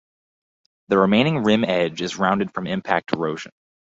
[0.87, 3.51] The remaining rim edge is rounded from impact erosion.